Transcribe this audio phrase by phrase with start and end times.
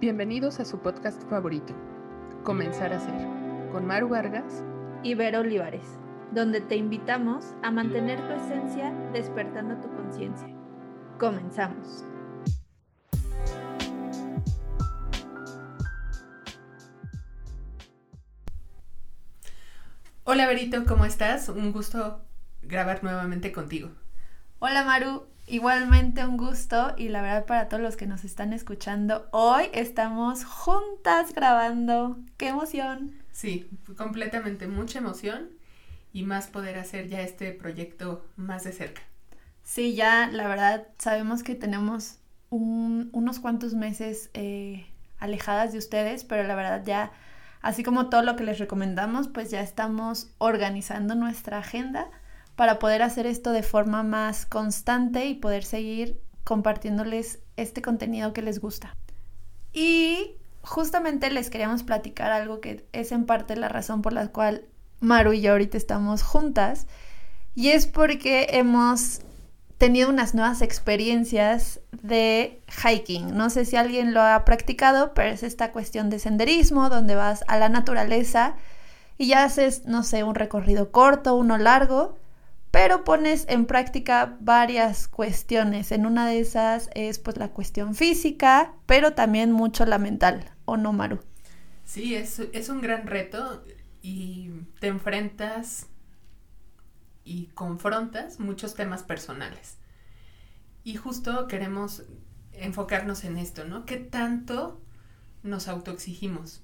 [0.00, 1.74] Bienvenidos a su podcast favorito,
[2.44, 3.26] Comenzar a Ser,
[3.72, 4.62] con Maru Vargas
[5.02, 5.82] y Vero Olivares,
[6.30, 10.46] donde te invitamos a mantener tu esencia despertando tu conciencia.
[11.18, 12.04] Comenzamos.
[20.22, 21.48] Hola Verito, ¿cómo estás?
[21.48, 22.20] Un gusto
[22.62, 23.90] grabar nuevamente contigo.
[24.60, 29.28] Hola Maru, igualmente un gusto y la verdad para todos los que nos están escuchando,
[29.30, 32.18] hoy estamos juntas grabando.
[32.36, 33.12] ¡Qué emoción!
[33.30, 35.50] Sí, completamente mucha emoción
[36.12, 39.02] y más poder hacer ya este proyecto más de cerca.
[39.62, 42.18] Sí, ya la verdad sabemos que tenemos
[42.50, 44.88] unos cuantos meses eh,
[45.20, 47.12] alejadas de ustedes, pero la verdad ya
[47.60, 52.10] así como todo lo que les recomendamos, pues ya estamos organizando nuestra agenda
[52.58, 58.42] para poder hacer esto de forma más constante y poder seguir compartiéndoles este contenido que
[58.42, 58.96] les gusta.
[59.72, 64.64] Y justamente les queríamos platicar algo que es en parte la razón por la cual
[64.98, 66.88] Maru y yo ahorita estamos juntas.
[67.54, 69.20] Y es porque hemos
[69.76, 73.36] tenido unas nuevas experiencias de hiking.
[73.36, 77.44] No sé si alguien lo ha practicado, pero es esta cuestión de senderismo, donde vas
[77.46, 78.56] a la naturaleza
[79.16, 82.18] y ya haces, no sé, un recorrido corto, uno largo,
[82.70, 85.92] pero pones en práctica varias cuestiones.
[85.92, 90.76] En una de esas es pues la cuestión física, pero también mucho la mental, ¿o
[90.76, 91.20] no, Maru?
[91.84, 93.64] Sí, es, es un gran reto
[94.02, 95.86] y te enfrentas
[97.24, 99.78] y confrontas muchos temas personales.
[100.84, 102.04] Y justo queremos
[102.52, 103.84] enfocarnos en esto, ¿no?
[103.86, 104.80] ¿Qué tanto
[105.42, 106.62] nos autoexigimos?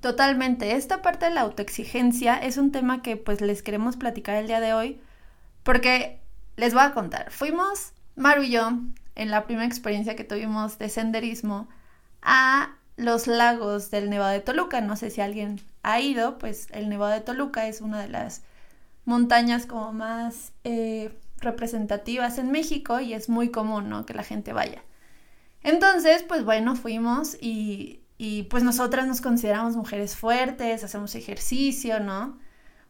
[0.00, 0.72] Totalmente.
[0.72, 4.60] Esta parte de la autoexigencia es un tema que pues les queremos platicar el día
[4.60, 5.00] de hoy
[5.66, 6.20] porque
[6.56, 7.32] les voy a contar.
[7.32, 8.70] Fuimos, Maru y yo,
[9.16, 11.68] en la primera experiencia que tuvimos de senderismo,
[12.22, 14.80] a los lagos del Nevado de Toluca.
[14.80, 18.42] No sé si alguien ha ido, pues el Nevado de Toluca es una de las
[19.04, 24.06] montañas como más eh, representativas en México y es muy común, ¿no?
[24.06, 24.84] Que la gente vaya.
[25.64, 32.38] Entonces, pues bueno, fuimos y, y pues nosotras nos consideramos mujeres fuertes, hacemos ejercicio, ¿no?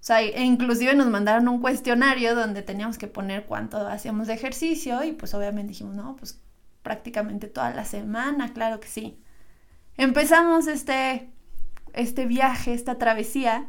[0.01, 4.35] O sea, e inclusive nos mandaron un cuestionario donde teníamos que poner cuánto hacíamos de
[4.35, 6.41] ejercicio y pues obviamente dijimos, no, pues
[6.83, 9.19] prácticamente toda la semana, claro que sí.
[9.97, 11.29] Empezamos este,
[11.95, 13.67] este viaje, esta travesía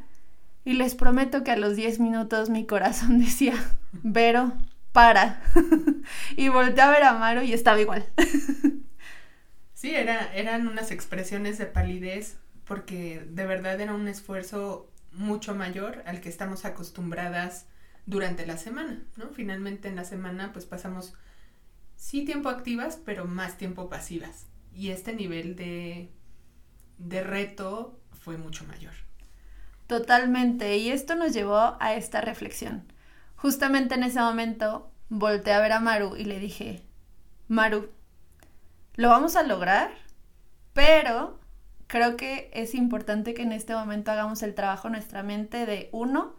[0.63, 3.55] y les prometo que a los 10 minutos mi corazón decía,
[3.91, 4.53] Vero,
[4.91, 5.41] para.
[6.35, 8.05] y volteé a ver a Maru y estaba igual.
[9.73, 16.03] sí, era, eran unas expresiones de palidez porque de verdad era un esfuerzo mucho mayor
[16.05, 17.65] al que estamos acostumbradas
[18.05, 19.29] durante la semana, ¿no?
[19.29, 21.13] Finalmente en la semana pues pasamos
[21.95, 24.47] sí tiempo activas, pero más tiempo pasivas.
[24.73, 26.11] Y este nivel de,
[26.97, 28.93] de reto fue mucho mayor.
[29.87, 30.77] Totalmente.
[30.77, 32.91] Y esto nos llevó a esta reflexión.
[33.35, 36.83] Justamente en ese momento volteé a ver a Maru y le dije,
[37.47, 37.89] Maru,
[38.95, 39.91] lo vamos a lograr,
[40.73, 41.39] pero
[41.87, 45.89] creo que es importante que en este momento hagamos el trabajo en nuestra mente de
[45.91, 46.35] uno,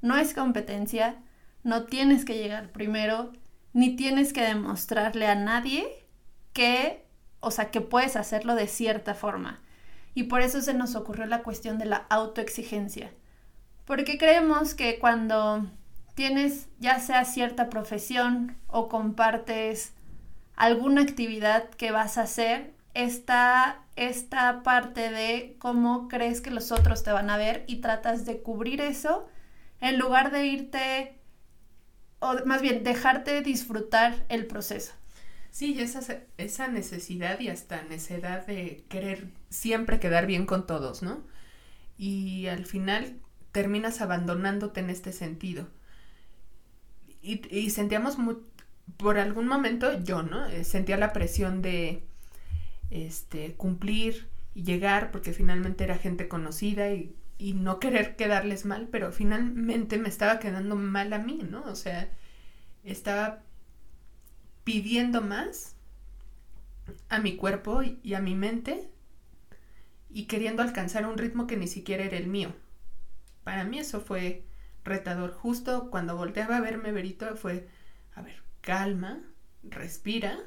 [0.00, 1.16] no es competencia,
[1.62, 3.32] no tienes que llegar primero,
[3.72, 6.06] ni tienes que demostrarle a nadie
[6.52, 7.04] que,
[7.40, 9.60] o sea, que puedes hacerlo de cierta forma.
[10.14, 13.12] Y por eso se nos ocurrió la cuestión de la autoexigencia.
[13.84, 15.66] Porque creemos que cuando
[16.14, 19.92] tienes ya sea cierta profesión o compartes
[20.56, 27.02] alguna actividad que vas a hacer, está esta parte de cómo crees que los otros
[27.02, 29.28] te van a ver y tratas de cubrir eso
[29.80, 31.20] en lugar de irte,
[32.20, 34.92] o más bien dejarte disfrutar el proceso.
[35.50, 36.00] Sí, esa,
[36.36, 41.24] esa necesidad y hasta necesidad de querer siempre quedar bien con todos, ¿no?
[41.96, 43.20] Y al final
[43.52, 45.68] terminas abandonándote en este sentido.
[47.22, 48.38] Y, y sentíamos muy,
[48.96, 50.46] por algún momento yo, ¿no?
[50.46, 52.07] Eh, sentía la presión de
[52.90, 58.88] este, cumplir y llegar, porque finalmente era gente conocida y, y no querer quedarles mal,
[58.90, 61.64] pero finalmente me estaba quedando mal a mí, ¿no?
[61.64, 62.10] O sea,
[62.84, 63.42] estaba
[64.64, 65.76] pidiendo más
[67.08, 68.88] a mi cuerpo y a mi mente
[70.10, 72.54] y queriendo alcanzar un ritmo que ni siquiera era el mío.
[73.44, 74.44] Para mí eso fue
[74.84, 75.32] retador.
[75.32, 77.68] Justo cuando volteaba a verme, Berito, fue,
[78.14, 79.22] a ver, calma,
[79.62, 80.38] respira,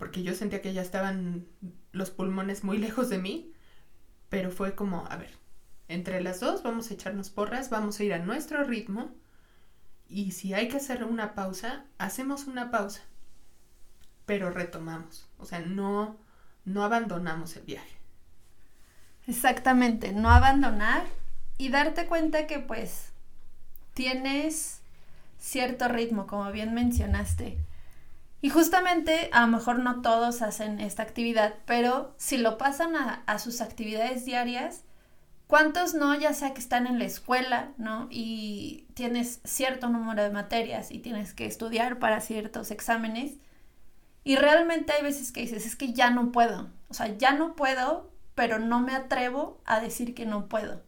[0.00, 1.46] porque yo sentía que ya estaban
[1.92, 3.52] los pulmones muy lejos de mí,
[4.30, 5.36] pero fue como, a ver,
[5.88, 9.12] entre las dos vamos a echarnos porras, vamos a ir a nuestro ritmo
[10.08, 13.02] y si hay que hacer una pausa, hacemos una pausa,
[14.24, 15.28] pero retomamos.
[15.36, 16.16] O sea, no,
[16.64, 17.98] no abandonamos el viaje.
[19.26, 21.04] Exactamente, no abandonar
[21.58, 23.12] y darte cuenta que pues
[23.92, 24.80] tienes
[25.38, 27.58] cierto ritmo, como bien mencionaste.
[28.42, 33.22] Y justamente, a lo mejor no todos hacen esta actividad, pero si lo pasan a,
[33.26, 34.84] a, sus actividades diarias,
[35.46, 36.14] ¿cuántos no?
[36.18, 38.08] Ya sea que están en la escuela, ¿no?
[38.10, 43.34] Y tienes cierto número de materias y tienes que estudiar para ciertos exámenes.
[44.24, 46.70] Y realmente hay veces que dices, es que ya no puedo.
[46.88, 50.82] O sea, ya no puedo, pero no me atrevo a decir que no puedo.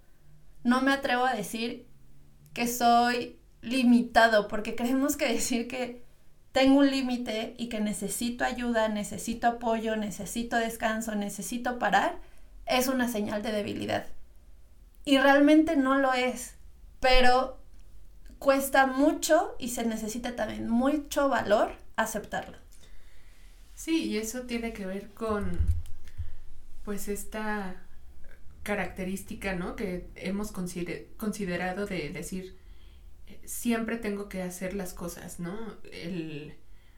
[0.64, 1.86] No me atrevo a decir
[2.54, 6.04] que soy limitado, porque creemos que decir que
[6.52, 12.18] tengo un límite y que necesito ayuda, necesito apoyo, necesito descanso, necesito parar,
[12.66, 14.06] es una señal de debilidad.
[15.04, 16.54] Y realmente no lo es,
[17.00, 17.58] pero
[18.38, 22.58] cuesta mucho y se necesita también mucho valor aceptarlo.
[23.74, 25.58] Sí, y eso tiene que ver con
[26.84, 27.76] pues esta
[28.62, 29.74] característica, ¿no?
[29.74, 32.56] Que hemos considerado de decir,
[33.44, 35.56] siempre tengo que hacer las cosas, ¿no?
[35.92, 36.54] El,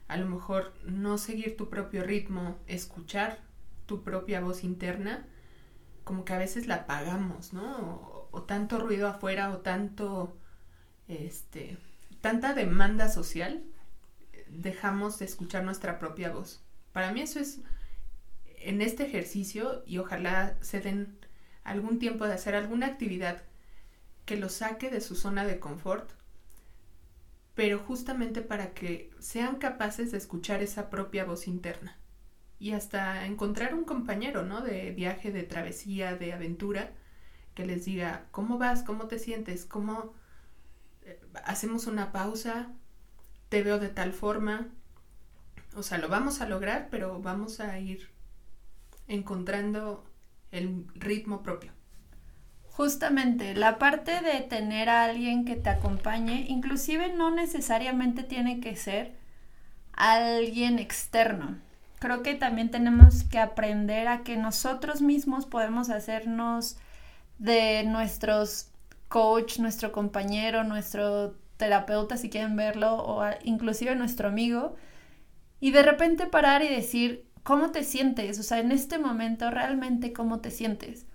[0.07, 3.39] a lo mejor no seguir tu propio ritmo, escuchar
[3.85, 5.27] tu propia voz interna,
[6.03, 7.77] como que a veces la apagamos, ¿no?
[7.79, 10.37] O, o tanto ruido afuera o tanto,
[11.07, 11.77] este,
[12.21, 13.63] tanta demanda social,
[14.47, 16.63] dejamos de escuchar nuestra propia voz.
[16.91, 17.61] Para mí eso es
[18.57, 21.17] en este ejercicio y ojalá se den
[21.63, 23.43] algún tiempo de hacer alguna actividad
[24.25, 26.11] que lo saque de su zona de confort,
[27.55, 31.97] pero justamente para que sean capaces de escuchar esa propia voz interna
[32.59, 34.61] y hasta encontrar un compañero, ¿no?
[34.61, 36.91] De viaje, de travesía, de aventura,
[37.53, 38.83] que les diga, ¿cómo vas?
[38.83, 39.65] ¿Cómo te sientes?
[39.65, 40.13] ¿Cómo
[41.03, 42.71] eh, hacemos una pausa?
[43.49, 44.67] Te veo de tal forma.
[45.75, 48.09] O sea, lo vamos a lograr, pero vamos a ir
[49.07, 50.05] encontrando
[50.51, 51.71] el ritmo propio.
[52.75, 58.75] Justamente, la parte de tener a alguien que te acompañe, inclusive no necesariamente tiene que
[58.75, 59.13] ser
[59.93, 61.57] alguien externo.
[61.99, 66.75] Creo que también tenemos que aprender a que nosotros mismos podemos hacernos
[67.39, 68.71] de nuestros
[69.07, 74.75] coach, nuestro compañero, nuestro terapeuta, si quieren verlo, o inclusive nuestro amigo,
[75.61, 78.37] y de repente parar y decir, ¿cómo te sientes?
[78.37, 81.05] O sea, en este momento realmente cómo te sientes.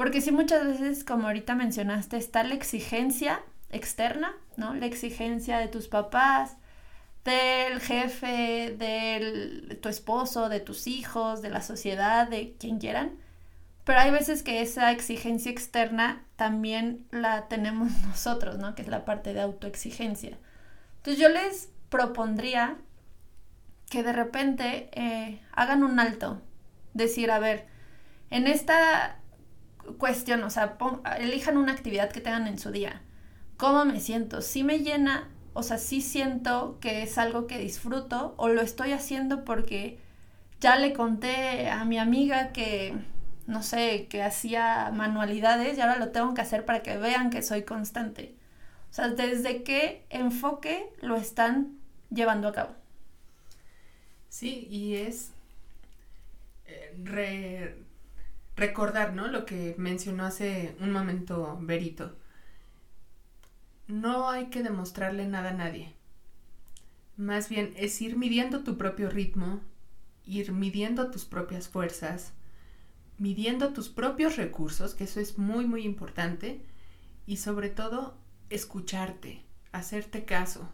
[0.00, 4.72] Porque si muchas veces, como ahorita mencionaste, está la exigencia externa, ¿no?
[4.72, 6.56] La exigencia de tus papás,
[7.22, 13.18] del jefe, de tu esposo, de tus hijos, de la sociedad, de quien quieran.
[13.84, 18.74] Pero hay veces que esa exigencia externa también la tenemos nosotros, ¿no?
[18.74, 20.38] Que es la parte de autoexigencia.
[20.96, 22.78] Entonces yo les propondría
[23.90, 26.40] que de repente eh, hagan un alto.
[26.94, 27.66] Decir, a ver,
[28.30, 29.19] en esta
[29.98, 30.76] cuestión, o sea,
[31.18, 33.02] elijan una actividad que tengan en su día.
[33.56, 34.42] ¿Cómo me siento?
[34.42, 35.28] ¿Si me llena?
[35.52, 39.98] O sea, si siento que es algo que disfruto o lo estoy haciendo porque
[40.60, 42.94] ya le conté a mi amiga que,
[43.46, 47.42] no sé, que hacía manualidades y ahora lo tengo que hacer para que vean que
[47.42, 48.34] soy constante.
[48.90, 51.78] O sea, desde qué enfoque lo están
[52.10, 52.74] llevando a cabo.
[54.28, 55.32] Sí, y es
[56.66, 57.76] eh, re,
[58.60, 59.26] recordar, ¿no?
[59.26, 62.14] Lo que mencionó hace un momento Berito.
[63.88, 65.94] No hay que demostrarle nada a nadie.
[67.16, 69.60] Más bien es ir midiendo tu propio ritmo,
[70.24, 72.32] ir midiendo tus propias fuerzas,
[73.18, 76.60] midiendo tus propios recursos, que eso es muy, muy importante,
[77.26, 78.16] y sobre todo
[78.50, 79.42] escucharte,
[79.72, 80.70] hacerte caso.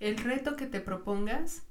[0.00, 1.62] El reto que te propongas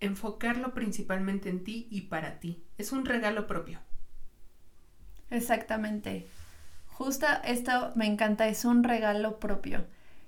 [0.00, 2.64] enfocarlo principalmente en ti y para ti.
[2.78, 3.80] Es un regalo propio.
[5.30, 6.28] Exactamente.
[6.86, 9.86] Justo esto me encanta, es un regalo propio.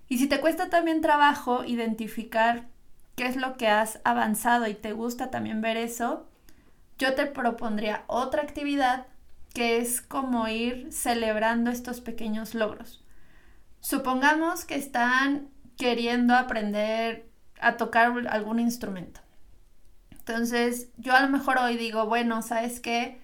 [0.09, 2.69] Y si te cuesta también trabajo identificar
[3.17, 6.27] qué es lo que has avanzado y te gusta también ver eso,
[6.99, 9.07] yo te propondría otra actividad
[9.55, 13.05] que es como ir celebrando estos pequeños logros.
[13.81, 17.29] Supongamos que están queriendo aprender
[17.61, 19.21] a tocar algún instrumento.
[20.25, 23.21] Entonces, yo a lo mejor hoy digo, bueno, ¿sabes qué?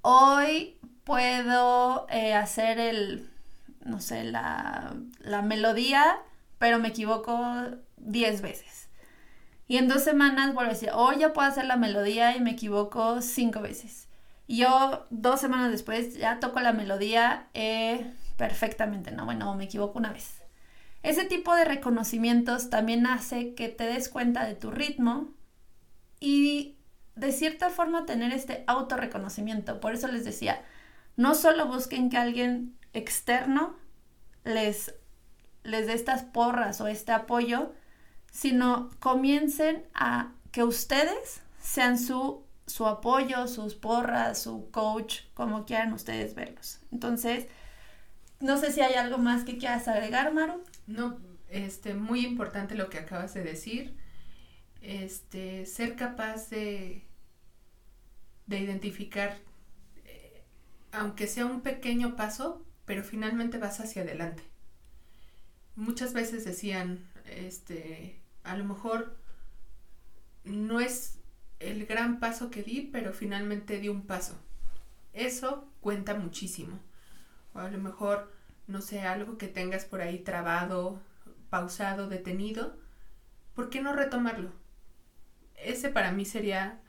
[0.00, 3.28] Hoy puedo eh, hacer el,
[3.84, 6.18] no sé, la, la melodía,
[6.58, 7.36] pero me equivoco
[7.96, 8.88] 10 veces.
[9.66, 12.52] Y en dos semanas vuelvo a decir, hoy ya puedo hacer la melodía y me
[12.52, 14.06] equivoco 5 veces.
[14.46, 19.24] Y yo dos semanas después ya toco la melodía eh, perfectamente, ¿no?
[19.24, 20.42] Bueno, me equivoco una vez.
[21.02, 25.34] Ese tipo de reconocimientos también hace que te des cuenta de tu ritmo,
[26.20, 26.76] y
[27.16, 29.80] de cierta forma tener este autorreconocimiento.
[29.80, 30.62] Por eso les decía,
[31.16, 33.76] no solo busquen que alguien externo
[34.44, 34.94] les,
[35.62, 37.72] les dé estas porras o este apoyo,
[38.30, 45.92] sino comiencen a que ustedes sean su, su apoyo, sus porras, su coach, como quieran
[45.92, 46.80] ustedes verlos.
[46.90, 47.46] Entonces,
[48.40, 50.62] no sé si hay algo más que quieras agregar, Maru.
[50.86, 51.18] No,
[51.48, 53.96] este, muy importante lo que acabas de decir.
[54.84, 57.02] Este, ser capaz de,
[58.46, 59.38] de identificar,
[60.04, 60.42] eh,
[60.92, 64.42] aunque sea un pequeño paso, pero finalmente vas hacia adelante.
[65.74, 69.16] Muchas veces decían, este, a lo mejor
[70.44, 71.18] no es
[71.60, 74.36] el gran paso que di, pero finalmente di un paso.
[75.14, 76.78] Eso cuenta muchísimo.
[77.54, 78.30] O a lo mejor,
[78.66, 81.00] no sé, algo que tengas por ahí trabado,
[81.48, 82.76] pausado, detenido,
[83.54, 84.52] ¿por qué no retomarlo?
[85.56, 86.80] Ese para mí sería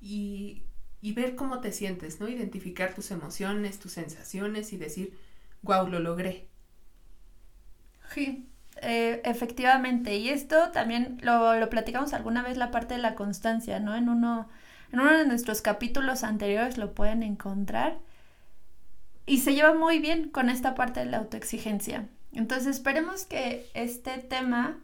[0.00, 0.62] y,
[1.00, 2.28] y ver cómo te sientes, ¿no?
[2.28, 5.18] Identificar tus emociones, tus sensaciones y decir,
[5.62, 6.48] wow, lo logré.
[8.12, 8.48] Sí,
[8.82, 13.78] eh, efectivamente, y esto también lo, lo, platicamos alguna vez la parte de la constancia,
[13.78, 13.94] ¿no?
[13.94, 14.48] En uno,
[14.92, 17.98] en uno de nuestros capítulos anteriores lo pueden encontrar.
[19.26, 22.08] Y se lleva muy bien con esta parte de la autoexigencia.
[22.32, 24.78] Entonces esperemos que este tema,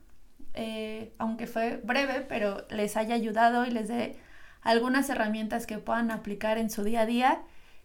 [0.56, 4.16] eh, aunque fue breve, pero les haya ayudado y les dé
[4.62, 7.42] algunas herramientas que puedan aplicar en su día a día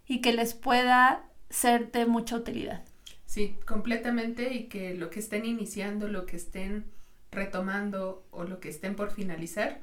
[0.07, 2.83] y que les pueda ser de mucha utilidad.
[3.25, 6.85] Sí, completamente y que lo que estén iniciando, lo que estén
[7.31, 9.79] retomando o lo que estén por finalizar,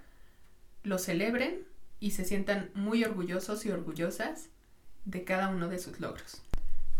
[0.82, 1.66] lo celebren
[2.00, 4.48] y se sientan muy orgullosos y orgullosas
[5.04, 6.42] de cada uno de sus logros.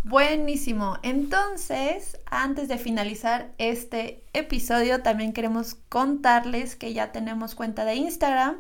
[0.05, 0.97] Buenísimo.
[1.03, 8.57] Entonces, antes de finalizar este episodio, también queremos contarles que ya tenemos cuenta de Instagram.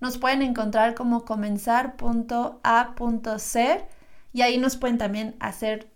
[0.00, 3.88] Nos pueden encontrar como comenzar.a.ser
[4.32, 5.90] y ahí nos pueden también hacer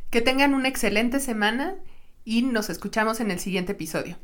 [0.10, 1.75] Que tengan una excelente semana
[2.24, 4.18] y nos escuchamos en el siguiente episodio.